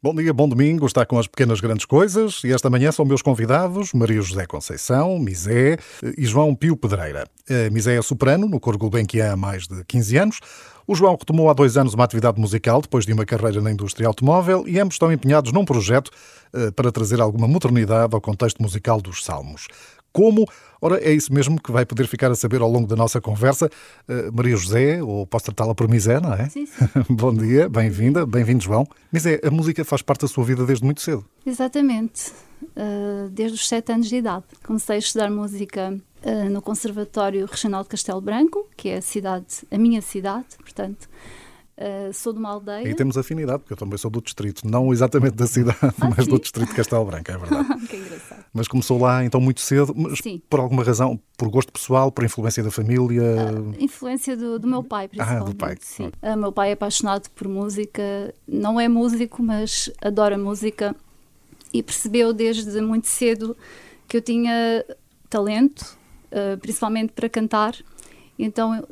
Bom 0.00 0.14
dia, 0.14 0.32
bom 0.32 0.48
domingo, 0.48 0.86
está 0.86 1.04
com 1.04 1.18
as 1.18 1.26
pequenas 1.26 1.60
grandes 1.60 1.84
coisas 1.84 2.44
e 2.44 2.52
esta 2.52 2.70
manhã 2.70 2.92
são 2.92 3.04
meus 3.04 3.20
convidados 3.20 3.92
Maria 3.92 4.22
José 4.22 4.46
Conceição, 4.46 5.18
Misé 5.18 5.76
e 6.16 6.24
João 6.24 6.54
Pio 6.54 6.76
Pedreira. 6.76 7.26
A 7.50 7.68
Misé 7.68 7.96
é 7.96 8.00
soprano 8.00 8.48
no 8.48 8.60
Coro 8.60 8.78
Gulbenkian 8.78 9.32
há 9.32 9.36
mais 9.36 9.66
de 9.66 9.82
15 9.84 10.16
anos. 10.16 10.40
O 10.86 10.94
João 10.94 11.16
retomou 11.18 11.50
há 11.50 11.52
dois 11.52 11.76
anos 11.76 11.94
uma 11.94 12.04
atividade 12.04 12.40
musical 12.40 12.80
depois 12.80 13.04
de 13.04 13.12
uma 13.12 13.24
carreira 13.26 13.60
na 13.60 13.72
indústria 13.72 14.06
automóvel 14.06 14.62
e 14.68 14.78
ambos 14.78 14.94
estão 14.94 15.10
empenhados 15.10 15.50
num 15.50 15.64
projeto 15.64 16.12
eh, 16.54 16.70
para 16.70 16.92
trazer 16.92 17.20
alguma 17.20 17.48
modernidade 17.48 18.14
ao 18.14 18.20
contexto 18.20 18.62
musical 18.62 19.00
dos 19.00 19.24
salmos. 19.24 19.66
Como? 20.18 20.44
Ora, 20.80 20.98
é 20.98 21.12
isso 21.12 21.32
mesmo 21.32 21.62
que 21.62 21.70
vai 21.70 21.86
poder 21.86 22.08
ficar 22.08 22.28
a 22.28 22.34
saber 22.34 22.60
ao 22.60 22.68
longo 22.68 22.88
da 22.88 22.96
nossa 22.96 23.20
conversa. 23.20 23.70
Uh, 24.08 24.32
Maria 24.34 24.56
José, 24.56 25.00
ou 25.00 25.24
posso 25.24 25.44
tratá-la 25.44 25.76
por 25.76 25.88
Misé, 25.88 26.18
não 26.18 26.34
é? 26.34 26.48
Sim, 26.48 26.66
sim. 26.66 26.88
Bom 27.08 27.32
dia, 27.32 27.68
bem-vinda, 27.68 28.26
bem-vindo, 28.26 28.64
João. 28.64 28.84
Misé, 29.12 29.40
a 29.44 29.48
música 29.48 29.84
faz 29.84 30.02
parte 30.02 30.22
da 30.22 30.26
sua 30.26 30.42
vida 30.42 30.66
desde 30.66 30.84
muito 30.84 31.00
cedo. 31.02 31.24
Exatamente, 31.46 32.32
uh, 32.62 33.28
desde 33.30 33.54
os 33.54 33.68
sete 33.68 33.92
anos 33.92 34.08
de 34.08 34.16
idade. 34.16 34.42
Comecei 34.66 34.96
a 34.96 34.98
estudar 34.98 35.30
música 35.30 35.96
uh, 36.24 36.50
no 36.50 36.60
Conservatório 36.60 37.46
Regional 37.46 37.84
de 37.84 37.90
Castelo 37.90 38.20
Branco, 38.20 38.66
que 38.76 38.88
é 38.88 38.96
a 38.96 39.02
cidade, 39.02 39.64
a 39.70 39.78
minha 39.78 40.02
cidade, 40.02 40.46
portanto. 40.58 41.08
Uh, 41.78 42.12
sou 42.12 42.32
de 42.32 42.40
uma 42.40 42.48
aldeia. 42.48 42.88
E 42.88 42.92
temos 42.92 43.16
afinidade, 43.16 43.60
porque 43.60 43.72
eu 43.72 43.76
também 43.76 43.96
sou 43.96 44.10
do 44.10 44.20
distrito, 44.20 44.66
não 44.66 44.92
exatamente 44.92 45.36
da 45.36 45.46
cidade, 45.46 45.78
ah, 46.00 46.10
mas 46.16 46.24
sim? 46.24 46.30
do 46.30 46.40
distrito 46.40 46.68
de 46.70 46.74
Castelo 46.74 47.04
Branco, 47.04 47.30
é 47.30 47.38
verdade. 47.38 47.68
que 47.86 47.96
engraçado. 47.96 48.44
Mas 48.52 48.66
começou 48.66 49.00
lá 49.00 49.24
então 49.24 49.40
muito 49.40 49.60
cedo, 49.60 49.94
mas 49.96 50.18
sim. 50.18 50.42
por 50.50 50.58
alguma 50.58 50.82
razão, 50.82 51.20
por 51.36 51.48
gosto 51.48 51.72
pessoal, 51.72 52.10
por 52.10 52.24
influência 52.24 52.64
da 52.64 52.70
família? 52.72 53.22
Uh, 53.22 53.76
influência 53.78 54.36
do, 54.36 54.58
do, 54.58 54.66
meu 54.66 54.82
pai, 54.82 55.06
principalmente. 55.06 55.40
Ah, 55.40 55.44
do 55.44 55.54
pai. 55.54 55.76
Sim. 55.80 56.10
Uh, 56.20 56.36
meu 56.36 56.50
pai 56.50 56.70
é 56.70 56.72
apaixonado 56.72 57.30
por 57.30 57.46
música, 57.46 58.34
não 58.44 58.80
é 58.80 58.88
músico, 58.88 59.40
mas 59.40 59.88
adora 60.02 60.36
música 60.36 60.96
e 61.72 61.80
percebeu 61.80 62.32
desde 62.32 62.80
muito 62.80 63.06
cedo 63.06 63.56
que 64.08 64.16
eu 64.16 64.20
tinha 64.20 64.84
talento, 65.30 65.96
uh, 66.32 66.58
principalmente 66.58 67.12
para 67.12 67.28
cantar. 67.28 67.76
Então 68.36 68.84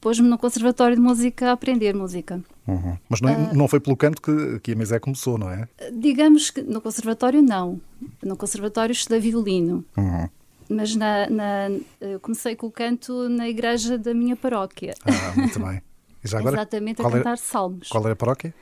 pôs-me 0.00 0.28
no 0.28 0.38
Conservatório 0.38 0.96
de 0.96 1.02
Música 1.02 1.50
a 1.50 1.52
aprender 1.52 1.94
música. 1.94 2.42
Uhum. 2.66 2.96
Mas 3.08 3.20
não, 3.20 3.32
uh, 3.32 3.54
não 3.54 3.68
foi 3.68 3.80
pelo 3.80 3.96
canto 3.96 4.20
que, 4.20 4.60
que 4.60 4.72
a 4.72 4.76
Misé 4.76 4.98
começou, 4.98 5.38
não 5.38 5.50
é? 5.50 5.68
Digamos 5.92 6.50
que 6.50 6.62
no 6.62 6.80
Conservatório 6.80 7.42
não. 7.42 7.80
No 8.22 8.36
Conservatório 8.36 8.92
estudei 8.92 9.20
violino. 9.20 9.84
Uhum. 9.96 10.28
Mas 10.68 10.94
na, 10.94 11.28
na, 11.30 11.70
eu 12.00 12.20
comecei 12.20 12.54
com 12.54 12.66
o 12.66 12.70
canto 12.70 13.28
na 13.28 13.48
igreja 13.48 13.96
da 13.96 14.12
minha 14.12 14.36
paróquia. 14.36 14.94
Ah, 15.04 15.32
muito 15.34 15.58
bem. 15.58 15.82
E 16.22 16.28
já 16.28 16.38
agora, 16.38 16.56
Exatamente, 16.56 17.00
a 17.00 17.10
cantar 17.10 17.38
salmos. 17.38 17.88
Qual 17.88 18.06
é 18.06 18.12
a 18.12 18.16
paróquia? 18.16 18.54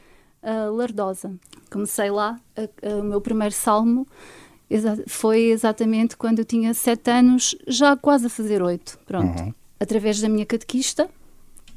Uh, 0.42 0.72
Lardosa. 0.72 1.34
Comecei 1.70 2.10
lá, 2.10 2.38
o 2.82 3.02
meu 3.02 3.20
primeiro 3.20 3.54
salmo 3.54 4.06
foi 5.06 5.44
exatamente 5.44 6.16
quando 6.16 6.40
eu 6.40 6.44
tinha 6.44 6.74
sete 6.74 7.10
anos, 7.10 7.56
já 7.66 7.96
quase 7.96 8.26
a 8.26 8.30
fazer 8.30 8.62
oito. 8.62 8.98
Pronto. 9.06 9.42
Uhum. 9.42 9.54
Através 9.78 10.20
da 10.20 10.28
minha 10.28 10.46
catequista, 10.46 11.08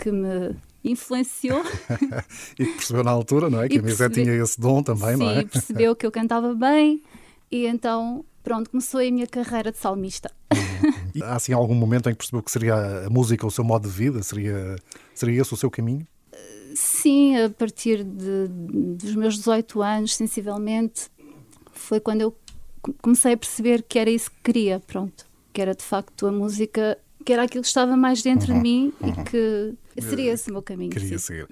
que 0.01 0.11
me 0.11 0.55
influenciou. 0.83 1.61
e 2.57 2.65
que 2.65 2.73
percebeu 2.73 3.03
na 3.03 3.11
altura, 3.11 3.49
não 3.49 3.61
é? 3.61 3.69
que 3.69 3.77
a 3.77 3.81
Misé 3.81 4.09
tinha 4.09 4.33
esse 4.33 4.59
dom 4.59 4.81
também, 4.81 5.17
sim, 5.17 5.23
não 5.23 5.29
é? 5.29 5.43
percebeu 5.43 5.95
que 5.95 6.05
eu 6.05 6.11
cantava 6.11 6.55
bem 6.55 7.03
e 7.51 7.65
então, 7.65 8.23
pronto, 8.43 8.69
começou 8.69 8.99
a 8.99 9.03
minha 9.03 9.27
carreira 9.27 9.71
de 9.71 9.77
salmista. 9.77 10.31
e 11.13 11.21
há 11.21 11.35
assim 11.35 11.53
algum 11.53 11.75
momento 11.75 12.09
em 12.09 12.13
que 12.13 12.19
percebeu 12.19 12.41
que 12.41 12.51
seria 12.51 13.05
a 13.05 13.09
música 13.09 13.45
o 13.45 13.51
seu 13.51 13.63
modo 13.63 13.87
de 13.87 13.93
vida? 13.93 14.23
Seria, 14.23 14.75
seria 15.13 15.41
esse 15.41 15.53
o 15.53 15.57
seu 15.57 15.69
caminho? 15.69 16.07
Sim, 16.75 17.37
a 17.37 17.49
partir 17.49 18.03
de, 18.03 18.47
dos 18.47 19.15
meus 19.15 19.35
18 19.35 19.81
anos, 19.81 20.15
sensivelmente, 20.15 21.09
foi 21.73 21.99
quando 21.99 22.21
eu 22.21 22.35
comecei 23.01 23.33
a 23.33 23.37
perceber 23.37 23.83
que 23.83 23.97
era 23.97 24.09
isso 24.09 24.29
que 24.29 24.37
queria, 24.43 24.79
pronto. 24.79 25.25
Que 25.51 25.61
era 25.61 25.73
de 25.73 25.83
facto 25.83 26.27
a 26.27 26.31
música 26.31 26.97
que 27.25 27.33
era 27.33 27.43
aquilo 27.43 27.61
que 27.61 27.67
estava 27.67 27.97
mais 27.97 28.21
dentro 28.21 28.51
uhum, 28.51 28.57
de 28.57 28.63
mim 28.63 28.93
uhum. 29.01 29.09
e 29.09 29.23
que 29.23 29.75
seria 30.01 30.31
esse 30.31 30.49
o 30.49 30.53
meu 30.53 30.61
caminho. 30.61 30.91
Queria 30.91 31.17
sim. 31.17 31.17
seguir. 31.17 31.47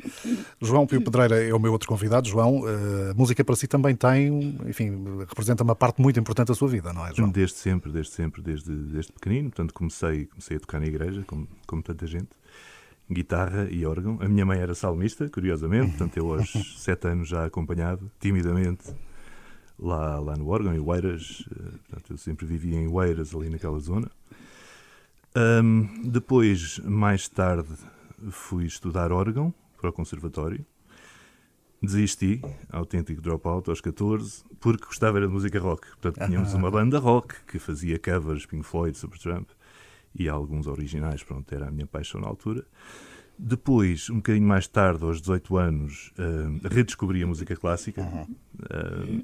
João 0.61 0.87
Pio 0.87 1.01
Pedreira 1.01 1.43
é 1.43 1.53
o 1.53 1.59
meu 1.59 1.71
outro 1.71 1.87
convidado. 1.87 2.27
João, 2.27 2.63
a 3.09 3.13
música 3.13 3.43
para 3.43 3.55
si 3.55 3.67
também 3.67 3.95
tem, 3.95 4.57
enfim, 4.65 4.91
representa 5.27 5.63
uma 5.63 5.75
parte 5.75 6.01
muito 6.01 6.19
importante 6.19 6.47
da 6.47 6.55
sua 6.55 6.67
vida, 6.67 6.93
não 6.93 7.05
é, 7.05 7.13
João? 7.13 7.29
Desde 7.29 7.57
sempre, 7.57 7.91
desde 7.91 8.13
sempre, 8.13 8.41
desde, 8.41 8.71
desde 8.71 9.11
pequenino. 9.11 9.49
Portanto, 9.49 9.73
comecei, 9.73 10.25
comecei 10.27 10.57
a 10.57 10.59
tocar 10.59 10.79
na 10.79 10.87
igreja, 10.87 11.23
como, 11.27 11.47
como 11.65 11.83
tanta 11.83 12.07
gente. 12.07 12.29
Guitarra 13.09 13.67
e 13.69 13.85
órgão. 13.85 14.17
A 14.21 14.27
minha 14.27 14.45
mãe 14.45 14.59
era 14.59 14.75
salmista, 14.75 15.29
curiosamente, 15.29 15.91
portanto, 15.91 16.17
eu 16.17 16.33
aos 16.33 16.51
sete 16.77 17.07
anos 17.07 17.29
já 17.29 17.45
acompanhado, 17.45 18.11
timidamente, 18.19 18.93
lá, 19.79 20.19
lá 20.19 20.35
no 20.35 20.47
órgão, 20.49 20.73
em 20.73 20.79
Oeiras. 20.79 21.45
Eh, 21.49 21.77
portanto, 21.87 22.11
eu 22.11 22.17
sempre 22.17 22.45
vivia 22.45 22.77
em 22.77 22.87
Oeiras, 22.87 23.33
ali 23.33 23.49
naquela 23.49 23.79
zona. 23.79 24.11
Um, 25.37 26.01
depois, 26.09 26.79
mais 26.79 27.29
tarde, 27.29 27.69
fui 28.31 28.65
estudar 28.65 29.11
órgão 29.11 29.53
para 29.79 29.91
o 29.91 29.93
conservatório. 29.93 30.65
Desisti, 31.79 32.41
autêntico 32.71 33.21
dropout, 33.21 33.69
aos 33.69 33.79
14, 33.79 34.43
porque 34.59 34.85
gostava 34.85 35.21
de 35.21 35.27
música 35.27 35.59
rock. 35.59 35.87
Portanto, 35.89 36.25
tínhamos 36.25 36.55
uma 36.55 36.71
banda 36.71 36.97
rock 36.97 37.35
que 37.45 37.59
fazia 37.59 37.99
covers, 37.99 38.47
Pink 38.47 38.65
Floyd, 38.65 38.97
Supertramp 38.97 39.47
e 40.15 40.27
alguns 40.27 40.65
originais. 40.65 41.21
Pronto, 41.21 41.53
era 41.53 41.67
a 41.67 41.71
minha 41.71 41.85
paixão 41.85 42.19
na 42.19 42.27
altura. 42.27 42.65
Depois, 43.37 44.09
um 44.09 44.15
bocadinho 44.15 44.47
mais 44.47 44.67
tarde, 44.67 45.03
aos 45.03 45.21
18 45.21 45.55
anos, 45.55 46.11
uh, 46.17 46.67
redescobri 46.67 47.21
a 47.21 47.27
música 47.27 47.55
clássica. 47.55 48.01
Uh, 48.01 49.23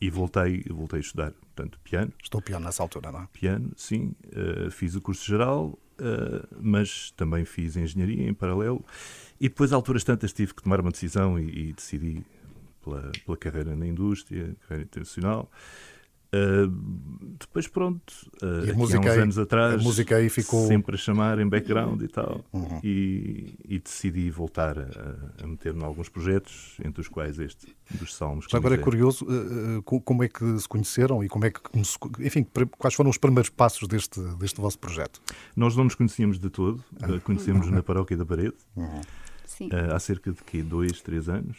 e 0.00 0.10
voltei, 0.10 0.64
voltei 0.68 0.98
a 0.98 1.00
estudar, 1.00 1.32
portanto, 1.54 1.78
piano. 1.84 2.12
Estou 2.22 2.40
piano 2.40 2.64
nessa 2.64 2.82
altura, 2.82 3.12
não 3.12 3.22
é? 3.22 3.28
Piano, 3.32 3.72
sim. 3.76 4.14
Uh, 4.26 4.70
fiz 4.70 4.94
o 4.94 5.00
curso 5.00 5.24
geral, 5.24 5.78
uh, 5.98 6.48
mas 6.60 7.10
também 7.12 7.44
fiz 7.44 7.76
engenharia 7.76 8.28
em 8.28 8.34
paralelo. 8.34 8.84
E 9.40 9.48
depois, 9.48 9.72
a 9.72 9.76
alturas 9.76 10.02
tantas, 10.02 10.32
tive 10.32 10.54
que 10.54 10.62
tomar 10.62 10.80
uma 10.80 10.90
decisão 10.90 11.38
e, 11.38 11.68
e 11.68 11.72
decidi 11.72 12.24
pela, 12.82 13.12
pela 13.24 13.36
carreira 13.36 13.76
na 13.76 13.86
indústria, 13.86 14.56
carreira 14.62 14.84
internacional. 14.84 15.50
Uh, 16.34 16.66
depois, 17.38 17.68
pronto, 17.68 18.10
uh, 18.42 18.70
a 18.70 18.74
música 18.74 18.98
há 18.98 19.00
uns 19.02 19.16
aí, 19.16 19.20
anos 19.20 19.38
atrás, 19.38 19.74
a 19.74 19.82
música 19.82 20.16
aí 20.16 20.30
ficou... 20.30 20.66
sempre 20.66 20.94
a 20.94 20.98
chamar 20.98 21.38
em 21.38 21.46
background 21.46 22.00
e 22.00 22.08
tal, 22.08 22.42
uhum. 22.50 22.80
e, 22.82 23.54
e, 23.68 23.78
decidi 23.78 24.30
voltar 24.30 24.78
a, 24.78 25.42
a 25.42 25.46
meter-me 25.46 25.82
em 25.82 25.84
alguns 25.84 26.08
projetos, 26.08 26.78
entre 26.82 27.02
os 27.02 27.08
quais 27.08 27.38
este 27.38 27.76
dos 27.90 28.14
Salmos. 28.14 28.46
agora 28.54 28.76
é 28.76 28.78
curioso 28.78 29.26
uh, 29.26 29.82
como 29.82 30.24
é 30.24 30.28
que 30.28 30.58
se 30.58 30.66
conheceram 30.66 31.22
e 31.22 31.28
como 31.28 31.44
é 31.44 31.50
que, 31.50 31.60
enfim, 32.20 32.46
quais 32.78 32.94
foram 32.94 33.10
os 33.10 33.18
primeiros 33.18 33.50
passos 33.50 33.86
deste, 33.86 34.18
deste 34.36 34.58
vosso 34.58 34.78
projeto? 34.78 35.20
Nós 35.54 35.76
não 35.76 35.84
nos 35.84 35.94
conhecíamos 35.94 36.38
de 36.38 36.48
todo, 36.48 36.82
uh, 37.02 37.20
conhecemos 37.22 37.68
na 37.68 37.82
Paróquia 37.82 38.16
da 38.16 38.24
Parede, 38.24 38.54
uhum. 38.74 39.00
há 39.94 39.98
cerca 39.98 40.32
de 40.32 40.42
quê? 40.44 40.62
dois, 40.62 41.02
três 41.02 41.28
anos? 41.28 41.58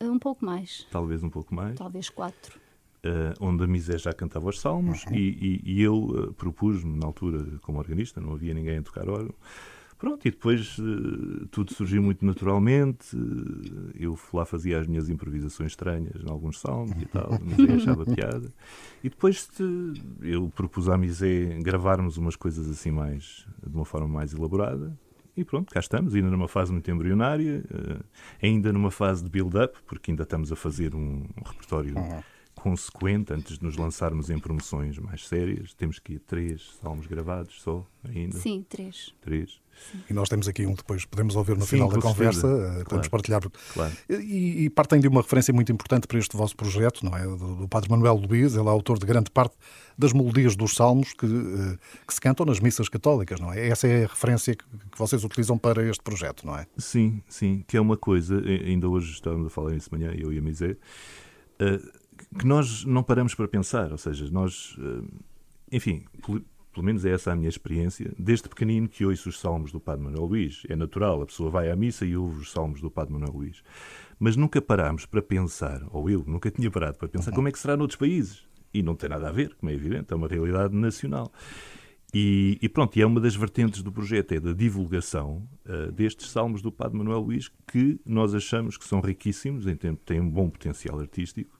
Um 0.00 0.18
pouco 0.18 0.44
mais. 0.44 0.86
Talvez 0.92 1.24
um 1.24 1.30
pouco 1.30 1.52
mais. 1.52 1.76
Talvez 1.76 2.08
quatro 2.08 2.61
uh, 3.04 3.34
onde 3.40 3.64
a 3.64 3.66
Misé 3.66 3.98
já 3.98 4.12
cantava 4.12 4.48
os 4.48 4.60
salmos 4.60 5.04
uhum. 5.04 5.14
e, 5.14 5.60
e, 5.64 5.72
e, 5.74 5.82
eu 5.82 5.96
uh, 5.96 6.32
propus-me, 6.34 6.98
na 6.98 7.06
altura, 7.06 7.44
como 7.62 7.78
organista, 7.78 8.20
não 8.20 8.32
havia 8.32 8.54
ninguém 8.54 8.78
a 8.78 8.82
tocar 8.82 9.08
órgão. 9.08 9.34
Pronto, 9.98 10.26
e 10.26 10.32
depois 10.32 10.78
uh, 10.78 11.46
tudo 11.52 11.72
surgiu 11.72 12.02
muito 12.02 12.26
naturalmente. 12.26 13.16
eu 13.94 14.18
lá 14.32 14.44
fazia 14.44 14.80
as 14.80 14.86
minhas 14.86 15.08
improvisações 15.08 15.72
estranhas 15.72 16.24
em 16.24 16.28
alguns 16.28 16.60
salmos 16.60 17.00
e 17.00 17.06
tal, 17.06 17.34
a 17.34 17.38
Misé 17.38 17.74
achava 17.74 18.04
piada. 18.12 18.52
E 19.02 19.08
depois 19.08 19.48
eu 20.20 20.50
propus 20.54 20.88
à 20.88 20.98
Misé 20.98 21.56
gravarmos 21.60 22.16
umas 22.16 22.34
coisas 22.34 22.68
assim 22.68 22.90
mais, 22.90 23.46
de 23.64 23.74
uma 23.74 23.84
forma 23.84 24.08
mais 24.08 24.32
elaborada. 24.32 24.92
E 25.34 25.44
pronto, 25.44 25.72
cá 25.72 25.80
estamos, 25.80 26.14
ainda 26.14 26.28
numa 26.28 26.48
fase 26.48 26.72
muito 26.72 26.90
embrionária, 26.90 27.64
ainda 28.42 28.70
numa 28.70 28.90
fase 28.90 29.24
de 29.24 29.30
build-up, 29.30 29.78
porque 29.86 30.10
ainda 30.10 30.24
estamos 30.24 30.52
a 30.52 30.56
fazer 30.56 30.94
um, 30.94 31.24
um 31.38 31.42
repertório 31.42 31.96
uhum 31.96 32.20
consequente 32.62 33.32
antes 33.32 33.58
de 33.58 33.64
nos 33.64 33.76
lançarmos 33.76 34.30
em 34.30 34.38
promoções 34.38 34.96
mais 34.96 35.26
sérias. 35.26 35.74
Temos 35.74 35.98
que 35.98 36.12
ir 36.12 36.20
três 36.20 36.78
salmos 36.80 37.08
gravados 37.08 37.60
só 37.60 37.84
ainda. 38.04 38.38
Sim, 38.38 38.64
três. 38.68 39.12
Três. 39.20 39.60
Sim. 39.90 39.98
E 40.08 40.12
nós 40.12 40.28
temos 40.28 40.46
aqui 40.46 40.64
um 40.64 40.74
depois, 40.74 41.04
podemos 41.04 41.34
ouvir 41.34 41.56
no 41.56 41.62
Sim, 41.62 41.70
final 41.70 41.88
da 41.88 42.00
conversa, 42.00 42.46
eh, 42.46 42.60
claro. 42.60 42.84
podemos 42.84 43.08
partilhar. 43.08 43.40
Claro. 43.72 43.92
E, 44.08 44.64
e, 44.64 44.70
partem 44.70 45.00
de 45.00 45.08
uma 45.08 45.22
referência 45.22 45.52
muito 45.52 45.72
importante 45.72 46.06
para 46.06 46.20
este 46.20 46.36
vosso 46.36 46.54
projeto, 46.54 47.04
não 47.04 47.16
é? 47.16 47.24
Do, 47.24 47.56
do 47.56 47.68
Padre 47.68 47.90
Manuel 47.90 48.14
Luís, 48.14 48.54
ele 48.54 48.68
é 48.68 48.70
autor 48.70 48.96
de 48.96 49.06
grande 49.06 49.32
parte 49.32 49.56
das 49.98 50.12
melodias 50.12 50.54
dos 50.54 50.76
salmos 50.76 51.14
que, 51.14 51.26
eh, 51.26 51.76
que 52.06 52.14
se 52.14 52.20
cantam 52.20 52.46
nas 52.46 52.60
missas 52.60 52.88
católicas, 52.88 53.40
não 53.40 53.52
é? 53.52 53.66
Essa 53.66 53.88
é 53.88 54.04
a 54.04 54.06
referência 54.06 54.54
que, 54.54 54.64
que 54.64 54.98
vocês 54.98 55.24
utilizam 55.24 55.58
para 55.58 55.82
este 55.82 56.02
projeto, 56.04 56.46
não 56.46 56.56
é? 56.56 56.64
Sim, 56.78 57.20
sim, 57.28 57.64
que 57.66 57.76
é 57.76 57.80
uma 57.80 57.96
coisa, 57.96 58.40
ainda 58.40 58.88
hoje 58.88 59.10
estávamos 59.12 59.48
a 59.48 59.50
falar 59.50 59.74
isso 59.74 59.90
de 59.90 59.98
manhã, 59.98 60.14
eu 60.14 60.32
e 60.32 60.38
a 60.38 60.42
Misé, 60.42 60.76
uh, 61.60 62.01
que 62.38 62.46
nós 62.46 62.84
não 62.84 63.02
paramos 63.02 63.34
para 63.34 63.48
pensar, 63.48 63.92
ou 63.92 63.98
seja, 63.98 64.28
nós, 64.30 64.76
eh, 64.78 65.76
enfim, 65.76 66.04
pelo 66.72 66.84
menos 66.84 67.04
é 67.04 67.10
essa 67.10 67.32
a 67.32 67.36
minha 67.36 67.48
experiência, 67.48 68.12
desde 68.18 68.48
pequenino 68.48 68.88
que 68.88 69.04
ouço 69.04 69.28
os 69.28 69.38
salmos 69.38 69.70
do 69.70 69.78
Padre 69.78 70.04
Manuel 70.04 70.24
Luís. 70.24 70.62
É 70.68 70.74
natural, 70.74 71.22
a 71.22 71.26
pessoa 71.26 71.50
vai 71.50 71.70
à 71.70 71.76
missa 71.76 72.04
e 72.04 72.16
ouve 72.16 72.40
os 72.40 72.50
salmos 72.50 72.80
do 72.80 72.90
Padre 72.90 73.12
Manuel 73.12 73.32
Luís. 73.32 73.62
mas 74.18 74.36
nunca 74.36 74.62
parámos 74.62 75.04
para 75.04 75.20
pensar, 75.20 75.82
ou 75.90 76.08
eu 76.08 76.24
nunca 76.26 76.50
tinha 76.50 76.70
parado 76.70 76.96
para 76.96 77.08
pensar, 77.08 77.32
como 77.32 77.48
é 77.48 77.52
que 77.52 77.58
será 77.58 77.76
noutros 77.76 77.98
países. 77.98 78.44
E 78.72 78.82
não 78.82 78.94
tem 78.94 79.10
nada 79.10 79.28
a 79.28 79.32
ver, 79.32 79.54
como 79.56 79.70
é 79.70 79.74
evidente, 79.74 80.12
é 80.12 80.16
uma 80.16 80.28
realidade 80.28 80.74
nacional. 80.74 81.30
E, 82.14 82.58
e, 82.62 82.68
pronto, 82.68 82.96
e 82.96 83.02
é 83.02 83.06
uma 83.06 83.20
das 83.20 83.34
vertentes 83.34 83.82
do 83.82 83.90
projeto, 83.90 84.32
é 84.32 84.40
da 84.40 84.52
divulgação 84.52 85.48
uh, 85.66 85.90
destes 85.92 86.30
salmos 86.30 86.62
do 86.62 86.70
Padre 86.70 86.96
Manuel 86.98 87.20
Luís, 87.20 87.50
que 87.66 87.98
nós 88.06 88.34
achamos 88.34 88.76
que 88.76 88.84
são 88.84 89.00
riquíssimos, 89.00 89.66
em 89.66 89.74
tempo, 89.74 90.00
têm 90.04 90.20
um 90.20 90.30
bom 90.30 90.48
potencial 90.48 91.00
artístico 91.00 91.58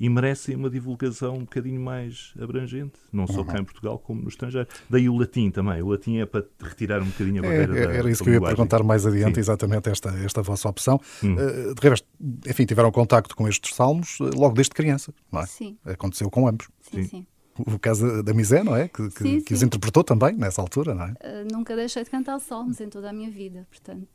e 0.00 0.08
merecem 0.08 0.54
uma 0.54 0.70
divulgação 0.70 1.34
um 1.34 1.40
bocadinho 1.40 1.80
mais 1.80 2.32
abrangente, 2.40 2.98
não 3.12 3.26
só 3.26 3.42
cá 3.44 3.58
em 3.58 3.64
Portugal 3.64 3.98
como 3.98 4.22
no 4.22 4.28
estrangeiro. 4.28 4.68
Daí 4.88 5.08
o 5.08 5.16
latim 5.16 5.50
também. 5.50 5.82
O 5.82 5.88
latim 5.88 6.18
é 6.18 6.26
para 6.26 6.44
retirar 6.60 7.02
um 7.02 7.06
bocadinho 7.06 7.42
a 7.42 7.46
é, 7.46 7.48
barreira 7.48 7.78
é, 7.78 7.86
da 7.86 7.94
Era 7.94 8.10
isso 8.10 8.22
que 8.22 8.30
eu 8.30 8.34
ia 8.34 8.40
perguntar 8.40 8.82
mais 8.82 9.06
adiante, 9.06 9.34
Sim. 9.34 9.40
exatamente 9.40 9.88
esta, 9.88 10.10
esta 10.24 10.42
vossa 10.42 10.68
opção. 10.68 11.00
Hum. 11.22 11.34
Uh, 11.34 11.74
de 11.74 11.88
resto, 11.88 12.06
enfim, 12.46 12.64
tiveram 12.64 12.90
contacto 12.90 13.34
com 13.34 13.48
estes 13.48 13.74
salmos 13.74 14.18
logo 14.20 14.54
desde 14.54 14.74
criança, 14.74 15.12
não 15.32 15.40
é? 15.40 15.46
Sim. 15.46 15.76
Aconteceu 15.84 16.30
com 16.30 16.46
ambos. 16.46 16.68
Sim, 16.80 17.02
sim 17.04 17.26
o 17.66 17.78
caso 17.78 18.22
da 18.22 18.32
Misé, 18.32 18.62
não 18.62 18.76
é? 18.76 18.88
Que, 18.88 19.08
que, 19.10 19.22
sim, 19.22 19.40
que 19.40 19.52
os 19.52 19.62
interpretou 19.62 20.04
também 20.04 20.34
nessa 20.36 20.60
altura, 20.60 20.94
não 20.94 21.06
é? 21.06 21.10
Uh, 21.10 21.52
nunca 21.52 21.74
deixei 21.74 22.04
de 22.04 22.10
cantar 22.10 22.38
salmos 22.38 22.80
em 22.80 22.88
toda 22.88 23.10
a 23.10 23.12
minha 23.12 23.30
vida, 23.30 23.66
portanto, 23.68 24.08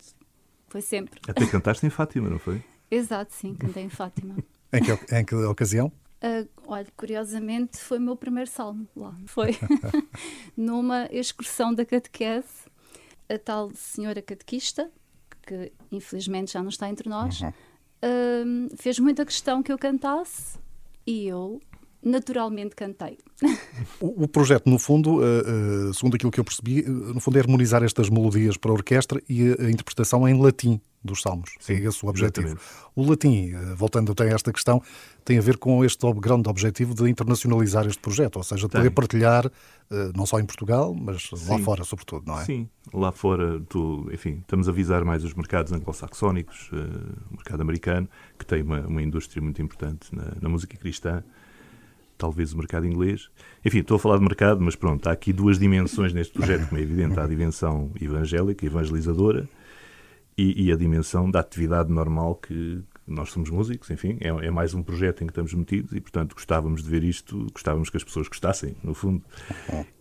foi 0.68 0.82
sempre. 0.82 1.20
Até 1.28 1.46
cantaste 1.46 1.86
em 1.86 1.90
Fátima, 1.90 2.30
não 2.30 2.40
foi? 2.40 2.64
Exato, 2.90 3.34
sim, 3.34 3.56
cantei 3.56 3.84
em 3.84 3.90
Fátima. 3.90 4.36
em, 4.74 4.84
que, 4.84 5.16
em 5.16 5.25
que 5.25 5.36
ocasião? 5.36 5.92
Uh, 6.24 6.48
olha, 6.66 6.88
curiosamente 6.96 7.78
foi 7.78 7.98
o 7.98 8.02
meu 8.02 8.16
primeiro 8.16 8.50
salmo 8.50 8.88
lá. 8.96 9.16
Foi 9.25 9.52
numa 10.56 11.08
excursão 11.12 11.74
da 11.74 11.86
catequese, 11.86 12.66
a 13.30 13.38
tal 13.38 13.72
senhora 13.74 14.22
catequista, 14.22 14.90
que 15.46 15.72
infelizmente 15.92 16.54
já 16.54 16.62
não 16.62 16.70
está 16.70 16.90
entre 16.90 17.10
nós, 17.10 17.42
uhum. 17.42 17.50
uh, 17.50 18.78
fez 18.78 19.00
muita 19.00 19.25
questão 19.25 19.62
que 19.62 19.72
eu 19.72 19.78
cantasse 19.78 20.58
e 21.06 21.28
eu 21.28 21.62
naturalmente 22.04 22.76
cantei. 22.76 23.18
O, 24.00 24.24
o 24.24 24.28
projeto, 24.28 24.70
no 24.70 24.78
fundo, 24.78 25.20
uh, 25.20 25.90
uh, 25.90 25.94
segundo 25.94 26.16
aquilo 26.16 26.32
que 26.32 26.40
eu 26.40 26.44
percebi, 26.44 26.82
uh, 26.82 27.14
no 27.14 27.20
fundo 27.20 27.38
é 27.38 27.42
harmonizar 27.42 27.84
estas 27.84 28.10
melodias 28.10 28.58
para 28.58 28.72
a 28.72 28.74
orquestra 28.74 29.22
e 29.30 29.52
a, 29.52 29.66
a 29.66 29.72
interpretação 29.72 30.28
em 30.28 30.40
latim 30.42 30.80
dos 31.04 31.22
salmos. 31.22 31.52
Sim, 31.60 31.74
é 31.74 31.80
esse 31.80 32.06
o 32.06 32.10
objetivo. 32.10 32.48
Exatamente. 32.48 32.72
O 32.96 33.10
latim, 33.10 33.52
voltando 33.76 34.14
até 34.14 34.24
a 34.24 34.36
esta 34.36 34.54
questão, 34.54 34.82
tem 35.26 35.38
a 35.38 35.42
ver 35.42 35.58
com 35.58 35.84
este 35.84 36.10
grande 36.14 36.48
objetivo 36.48 36.94
de 36.96 37.10
internacionalizar 37.10 37.86
este 37.88 38.00
projeto, 38.00 38.38
ou 38.38 38.44
seja, 38.44 38.68
de 38.68 38.72
poder 38.72 38.90
partilhar 38.90 39.52
não 40.16 40.26
só 40.26 40.40
em 40.40 40.46
Portugal, 40.46 40.96
mas 40.96 41.30
Sim. 41.36 41.52
lá 41.52 41.60
fora, 41.60 41.84
sobretudo, 41.84 42.26
não 42.26 42.40
é? 42.40 42.46
Sim, 42.46 42.70
lá 42.94 43.12
fora, 43.12 43.60
tu, 43.68 44.10
enfim, 44.14 44.40
estamos 44.40 44.70
a 44.70 44.72
visar 44.72 45.04
mais 45.04 45.26
os 45.26 45.34
mercados 45.34 45.74
anglo-saxónicos, 45.74 46.72
o 46.72 47.36
mercado 47.36 47.62
americano, 47.62 48.08
que 48.40 48.46
tem 48.46 48.62
uma, 48.62 48.80
uma 48.88 49.02
indústria 49.02 49.42
muito 49.42 49.62
importante 49.62 50.08
na, 50.16 50.36
na 50.42 50.48
música 50.48 50.78
cristã 50.78 51.22
talvez 52.18 52.54
o 52.54 52.57
mercado 52.57 52.86
inglês. 52.86 53.30
Enfim, 53.63 53.80
estou 53.80 53.95
a 53.95 54.00
falar 54.00 54.18
de 54.18 54.24
mercado, 54.24 54.62
mas 54.62 54.75
pronto, 54.75 55.07
há 55.07 55.12
aqui 55.12 55.33
duas 55.33 55.60
dimensões 55.60 56.13
neste 56.13 56.33
projeto, 56.33 56.68
como 56.68 56.80
é 56.80 56.83
evidente. 56.83 57.19
Há 57.19 57.24
a 57.24 57.27
dimensão 57.27 57.92
evangélica, 58.00 58.65
evangelizadora, 58.65 59.48
e, 60.38 60.65
e 60.65 60.71
a 60.71 60.75
dimensão 60.75 61.30
da 61.30 61.39
atividade 61.39 61.92
normal 61.92 62.36
que 62.36 62.83
nós 63.06 63.31
somos 63.31 63.50
músicos, 63.50 63.89
enfim, 63.92 64.18
é, 64.21 64.30
é, 64.30 64.50
mais 64.50 64.74
um 64.74 64.81
projeto 64.81 65.24
em 65.24 65.27
que 65.27 65.31
estamos 65.31 65.54
metidos 65.54 65.92
e, 65.92 66.00
portanto, 66.00 66.33
gostávamos 66.33 66.81
de 66.81 66.89
ver 66.89 67.04
isto, 67.04 67.48
gostávamos 67.51 67.89
que 67.89 67.98
as 67.98 68.04
pessoas 68.04 68.27
gostassem, 68.27 68.75
no 68.81 68.94
fundo. 68.94 69.21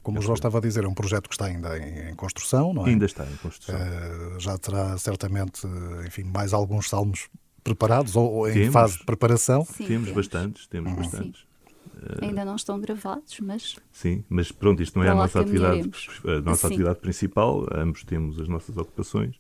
Como 0.03 0.21
o 0.21 0.23
João 0.23 0.35
estava 0.35 0.59
a 0.59 0.61
dizer, 0.61 0.85
é 0.85 0.89
um 0.89 0.95
projeto 0.95 1.29
que 1.29 1.35
está 1.35 1.47
ainda 1.47 1.77
em, 1.79 2.11
em 2.11 2.15
construção, 2.15 2.73
não 2.73 2.87
é? 2.87 2.91
Ainda 2.91 3.05
está 3.05 3.25
em 3.25 3.37
construção. 3.37 3.81
Uh, 3.81 4.41
já 4.41 4.57
terá 4.57 4.97
certamente, 4.99 5.67
enfim, 6.07 6.25
mais 6.25 6.53
alguns 6.53 6.89
salmos 6.89 7.29
preparados 7.65 8.15
ou, 8.17 8.31
ou 8.31 8.49
em 8.49 8.55
temos, 8.55 8.73
fase 8.73 8.99
de 8.99 9.05
preparação. 9.05 9.65
Sim, 9.65 9.73
temos, 9.73 9.89
temos 9.89 10.11
bastantes, 10.13 10.67
temos 10.69 10.93
bastantes. 10.93 11.41
Sim. 11.41 11.52
Ainda 12.21 12.45
não 12.45 12.57
estão 12.57 12.81
gravados, 12.81 13.39
mas. 13.41 13.77
Sim, 13.91 14.25
mas 14.29 14.51
pronto, 14.53 14.83
isto 14.83 14.99
não 14.99 15.05
é 15.05 15.11
a 15.11 15.15
nossa, 15.15 15.41
atividade, 15.41 15.91
a 16.25 16.41
nossa 16.41 16.67
atividade 16.67 16.99
principal, 16.99 17.67
ambos 17.73 18.05
temos 18.05 18.41
as 18.41 18.49
nossas 18.49 18.77
ocupações 18.77 19.37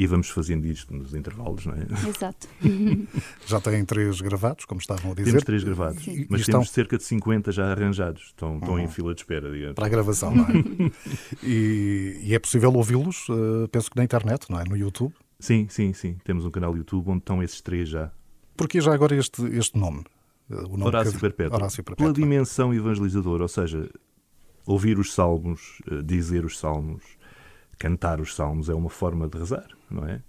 e 0.00 0.06
vamos 0.06 0.30
fazendo 0.30 0.66
isto 0.66 0.94
nos 0.94 1.14
intervalos, 1.14 1.66
não 1.66 1.74
é? 1.74 1.86
Exato. 2.08 2.48
já 3.46 3.60
têm 3.60 3.84
três 3.84 4.20
gravados, 4.22 4.64
como 4.64 4.80
estavam 4.80 5.12
a 5.12 5.14
dizer? 5.14 5.30
Temos 5.30 5.44
três 5.44 5.62
gravados, 5.62 6.02
Sim. 6.02 6.26
mas 6.30 6.40
e 6.40 6.44
temos 6.46 6.46
estão... 6.46 6.64
cerca 6.64 6.96
de 6.96 7.04
50 7.04 7.52
já 7.52 7.70
arranjados, 7.70 8.22
estão, 8.28 8.56
estão 8.56 8.78
em 8.78 8.84
uhum. 8.84 8.88
fila 8.88 9.14
de 9.14 9.20
espera, 9.20 9.50
digamos. 9.50 9.74
Para 9.74 9.86
a 9.86 9.88
gravação, 9.90 10.34
não 10.34 10.44
é? 10.44 10.52
e, 11.44 12.20
e, 12.24 12.34
é 12.34 12.38
possível 12.38 12.72
ouvi-los, 12.72 13.28
uh, 13.28 13.68
penso 13.70 13.90
que 13.90 13.96
na 13.98 14.04
internet, 14.04 14.50
não 14.50 14.58
é? 14.58 14.64
No 14.64 14.74
YouTube? 14.74 15.12
Sim, 15.38 15.66
sim, 15.68 15.92
sim. 15.92 16.16
Temos 16.24 16.46
um 16.46 16.50
canal 16.50 16.74
YouTube 16.74 17.10
onde 17.10 17.18
estão 17.18 17.42
esses 17.42 17.60
três 17.60 17.88
já. 17.88 18.10
Porquê 18.56 18.80
já 18.80 18.94
agora 18.94 19.14
este, 19.14 19.42
este 19.56 19.78
nome? 19.78 20.04
O 20.50 20.76
nome 20.76 20.84
Horácio, 20.84 21.12
que... 21.12 21.20
Perpétuo. 21.20 21.56
Horácio 21.56 21.84
Perpétuo. 21.84 22.12
Pela 22.12 22.26
dimensão 22.26 22.74
evangelizadora, 22.74 23.42
ou 23.42 23.48
seja, 23.48 23.88
ouvir 24.66 24.98
os 24.98 25.12
salmos, 25.12 25.80
eh, 25.90 26.02
dizer 26.02 26.44
os 26.44 26.58
salmos, 26.58 27.02
cantar 27.78 28.20
os 28.20 28.34
salmos 28.34 28.68
é 28.68 28.74
uma 28.74 28.90
forma 28.90 29.28
de 29.28 29.38
rezar, 29.38 29.68
não 29.90 30.06
é? 30.06 30.22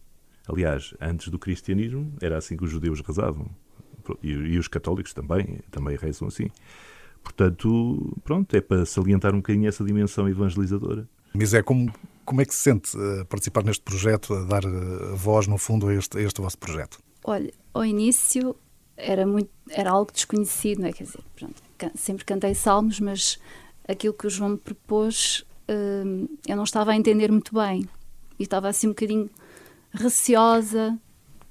Aliás, 0.48 0.94
antes 1.00 1.30
do 1.30 1.38
cristianismo 1.38 2.14
era 2.22 2.38
assim 2.38 2.58
que 2.58 2.64
os 2.64 2.72
judeus 2.72 3.02
rezavam 3.02 3.50
e, 4.24 4.32
e 4.32 4.58
os 4.58 4.68
católicos 4.68 5.14
também, 5.14 5.60
também 5.70 5.96
rezam 5.96 6.28
assim. 6.28 6.50
Portanto, 7.24 8.18
pronto, 8.24 8.56
é 8.56 8.62
para 8.62 8.86
salientar 8.86 9.34
um 9.34 9.38
bocadinho 9.38 9.68
essa 9.68 9.84
dimensão 9.84 10.28
evangelizadora. 10.28 11.08
Mas 11.34 11.54
é 11.54 11.62
como, 11.62 11.94
como 12.26 12.42
é 12.42 12.46
que 12.46 12.54
se 12.54 12.62
sente 12.62 12.98
a 12.98 13.22
eh, 13.22 13.24
participar 13.26 13.64
neste 13.64 13.84
projeto, 13.84 14.34
a 14.34 14.44
dar 14.44 14.64
eh, 14.64 15.16
voz, 15.16 15.48
no 15.48 15.58
fundo, 15.58 15.88
a 15.88 15.94
este, 15.94 16.18
a 16.18 16.22
este 16.22 16.42
vosso 16.42 16.58
projeto? 16.58 17.00
Olha, 17.24 17.54
ao 17.74 17.86
início 17.86 18.56
era, 19.02 19.26
muito, 19.26 19.50
era 19.70 19.92
algo 19.92 20.12
desconhecido, 20.12 20.82
não 20.82 20.88
é? 20.88 20.94
Quer 20.94 21.04
dizer, 21.04 21.20
pronto, 21.36 21.62
sempre 21.96 22.26
cantei 22.26 22.54
salmos, 22.54 23.00
mas 23.00 23.40
aquilo 23.88 24.14
que 24.14 24.28
o 24.28 24.30
João 24.30 24.52
me 24.52 24.58
propôs 24.58 25.46
hum, 25.70 26.28
eu 26.48 26.56
não 26.56 26.64
estava 26.64 26.92
a 26.92 26.96
entender 26.96 27.32
muito 27.32 27.54
bem. 27.54 27.88
E 28.40 28.44
estava 28.44 28.70
assim 28.70 28.88
um 28.88 28.92
bocadinho 28.92 29.30
receosa. 29.92 30.98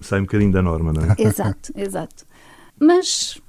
Sai 0.00 0.20
um 0.20 0.25
bocadinho 0.25 0.52
da 0.52 0.62
norma, 0.62 0.93
não 0.93 1.02
é? 1.05 1.14
Exato, 1.19 1.73
exato. 1.76 2.26
Mas 2.79 3.41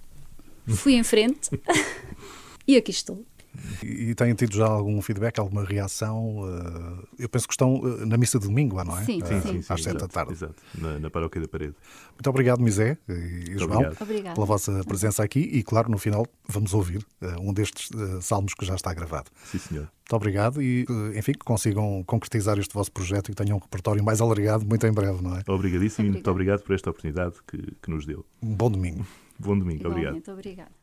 fui 0.68 0.94
em 0.94 1.04
frente 1.04 1.50
e 2.68 2.77
aqui 2.77 2.92
estou. 2.92 3.25
E 3.83 4.15
têm 4.15 4.33
tido 4.33 4.56
já 4.56 4.65
algum 4.65 5.01
feedback, 5.01 5.39
alguma 5.39 5.63
reação? 5.63 6.44
Eh, 7.19 7.24
eu 7.24 7.30
penso 7.30 7.48
que 7.48 7.53
estão 7.53 7.81
eh, 7.83 8.06
na 8.06 8.18
missa 8.18 8.39
de 8.39 8.48
domingo, 8.48 8.81
não 8.83 8.98
é? 8.98 9.03
Sim, 9.03 9.19
sim, 9.25 9.42
sim, 9.42 9.62
sim 9.62 9.74
Às 9.74 9.83
sete 9.83 9.98
da 9.98 10.07
tarde. 10.07 10.33
Exato, 10.33 10.56
na, 10.75 11.00
na 11.00 11.09
paróquia 11.09 11.42
da 11.42 11.48
parede. 11.48 11.75
Muito 12.13 12.30
obrigado, 12.30 12.62
Misé 12.62 12.98
e 13.09 13.57
João, 13.57 13.94
obrigado. 14.00 14.36
pela 14.36 14.45
vossa 14.45 14.83
presença 14.86 15.24
aqui 15.24 15.39
e, 15.39 15.63
claro, 15.63 15.89
no 15.89 15.98
final 15.98 16.25
vamos 16.48 16.74
ouvir 16.74 17.06
eh, 17.21 17.35
um 17.40 17.54
destes 17.54 17.90
salmos 18.21 18.54
que 18.54 18.66
já 18.66 18.76
está 18.76 18.94
gravado. 18.94 19.30
Sim, 19.45 19.59
senhor. 19.59 19.83
Muito 19.83 20.16
obrigado 20.16 20.61
e, 20.61 20.85
enfim, 21.16 21.31
que 21.31 21.45
consigam 21.45 22.04
concretizar 22.06 22.59
este 22.59 22.73
vosso 22.73 22.92
projeto 22.92 23.30
e 23.30 23.35
que 23.35 23.44
tenham 23.44 23.57
um 23.57 23.61
repertório 23.61 24.04
mais 24.04 24.19
alargado 24.19 24.66
muito 24.66 24.85
em 24.85 24.92
breve, 24.92 25.21
não 25.21 25.37
é? 25.37 25.44
Obrigadíssimo 25.47 26.07
e 26.07 26.11
muito 26.11 26.30
obrigado 26.30 26.64
por 26.64 26.73
esta 26.73 26.90
oportunidade 26.90 27.35
que, 27.47 27.57
que 27.81 27.90
nos 27.90 28.06
deu. 28.06 28.26
Um 28.42 28.54
bom 28.54 28.69
domingo. 28.69 29.06
Bom 29.40 29.57
domingo, 29.57 29.87
obrigado. 29.87 30.14
Muito 30.14 30.31
obrigado. 30.31 30.81